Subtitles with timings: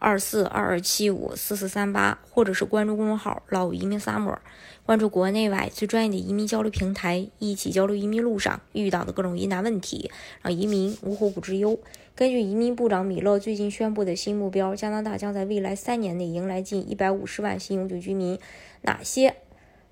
[0.00, 4.38] 二四二二七五四四三八，或者是关注公众号“老移民 Summer”，
[4.86, 10.10] 关注国内外最专业的移民交流平台，一起交流移民路上遇到的各种疑难问题，
[10.40, 11.78] 让移民无后顾之忧。
[12.14, 18.38] 根据移民部长米勒最近宣布的新目标，加拿大将在未来三年内迎来近一百五十万新永久居民。
[18.82, 19.36] 哪些？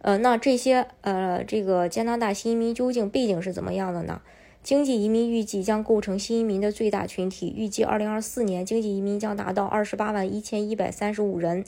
[0.01, 4.23] 呃，那这些呃，这个加拿大新移民究竟背景是怎么样的呢？
[4.63, 11.65] 经济移民预计将构成新移民的最大群体，预计2024年经济移民将达到28万1135人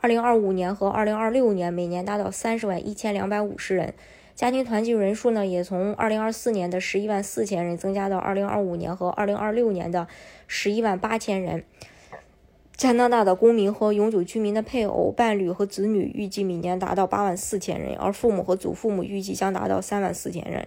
[0.00, 3.94] ，2025年和2026年每年达到30万1250人。
[4.36, 10.06] 家庭团聚人数呢，也从2024年的11万4000人增加到2025年和2026年的
[10.48, 11.64] 11万8000人。
[12.76, 20.66] 加拿大的公民和永久居民的配偶、伴侣和子女预计每年达到八万四千人，而父母和祖父母预计将达到三万四千人。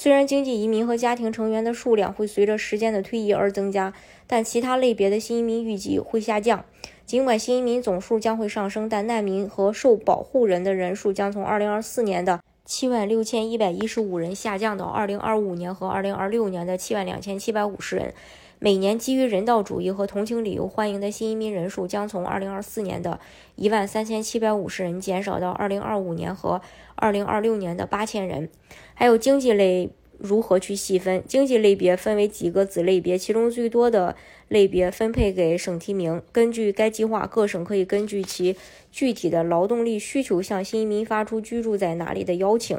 [0.00, 3.92] 虽然经济移民和家庭成员的数量会随着时间的推移而增加，
[4.28, 6.64] 但其他类别的新移民预计会下降。
[7.04, 18.14] 尽管新移民总数将会上升，但难民和受保护人的人数将从2024年的七万六千一百一十五人下降到2025年和2026年的七万两千七百五十人。
[18.60, 23.20] 每年基于人道主义和同情理由欢迎的新移民人数将从2024年的
[23.54, 26.60] 一万三千七百五十人减少到2025年和
[26.96, 28.50] 2026年的八千人。
[28.94, 31.22] 还有经济类如何去细分？
[31.26, 34.16] 经济类别分为几个子类别，其中最多的
[34.48, 36.20] 类别分配给省提名。
[36.32, 38.56] 根据该计划，各省可以根据其
[38.90, 42.78] 具体的劳动力需求向新移民发出居住在哪里的邀请。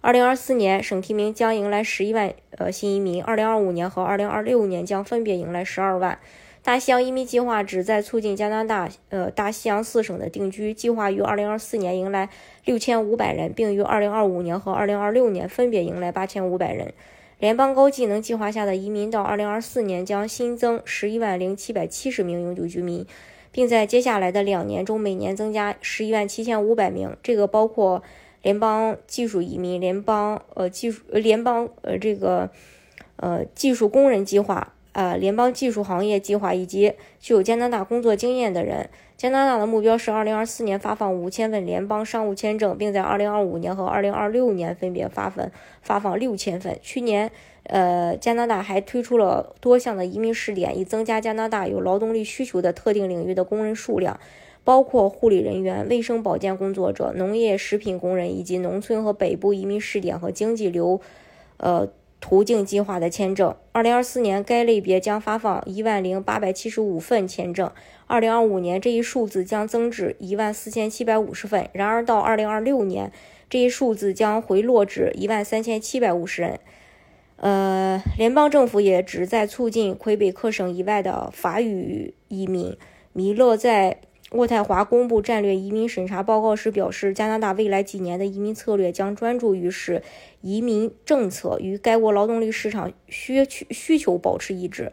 [0.00, 6.18] 二零二四年，省提名将迎来十一万呃新移民；二零二五年和二零二六年将分别迎来十二万。
[6.68, 12.28] 大西洋移民计划旨在促进加拿大呃大西洋四省的定居，计划于二零二四年迎来
[12.66, 16.92] 六千五百人，并于二零二五年和二零二六年分别迎来八千五百人。
[17.38, 23.06] 联邦高技能计划下的移民到二零二四年将新增十一万零七百七十名永久居民，
[23.50, 27.16] 并在接下来的两年中每年增加十一万七千五百名。
[27.22, 28.02] 这个包括。
[28.42, 32.50] 联邦技术移民、联邦呃技术、联邦呃这个
[33.16, 38.88] 呃技术工人计划啊、联邦技术行业计划以及具有加拿大工作经验的人。
[39.16, 45.50] 加拿大的目标是二零二四年发放五千份联邦商务签证，并在二零二五年和二零二六年分别发份
[45.82, 46.78] 发放六千份。
[46.80, 47.30] 去年，
[47.64, 54.20] 呃，加拿大还推出了多项的移民试点，以增加加拿大有劳动力需求的特定领域的工人数量。
[54.62, 61.00] 包括护理人员、卫生保健工作者、农业食品工人以及农村和北部移民试点和经济流，
[61.56, 61.88] 呃
[62.20, 63.54] 途径计划的签证。
[63.72, 67.70] 二零二四年，该类别将发放一万零八百七十五份签证。
[68.06, 71.68] 二零二五年，这一数字将增至一万四千七百五十份。
[71.72, 73.12] 然而，到二零二六年，
[73.48, 76.58] 这一数字将回落至一万三千七百五十人。
[77.36, 82.76] 呃，联邦政府也旨在促进魁北克省以外的法语移民。
[83.12, 84.00] 米勒在。
[84.30, 90.02] 渥太华公布战略移民审查报告时表示，加拿大未来几年的移民策略将专注于使
[90.42, 94.92] 移民政策与该国劳动力市场需需求保持一致。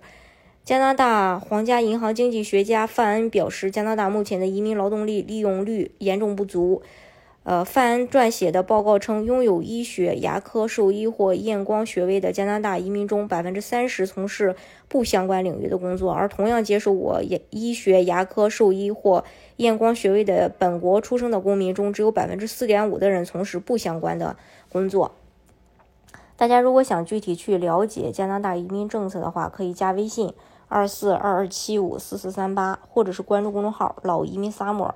[0.63, 6.81] 加拿大皇家银行经济学家范恩表示，加拿大目前的移民劳动力利用率严重不足。
[7.45, 14.55] 呃，范恩撰写的报告称，拥有医学、牙科、兽医或验光学位的加拿大移民中，百分之三十从事
[14.87, 19.23] 不相关领域的工作；而同样接受我医医学、牙科、兽医或
[19.57, 24.35] 验光学位的本国出生的公民中，只有百分之四点五的人从事不相关的
[24.71, 25.11] 工作。
[26.35, 30.33] 大家如果想具体去了解加拿大移民政策的话，可以加微信
[30.67, 34.95] 二四二二七五四四三八，或者是关注公众号“老移民萨摩”。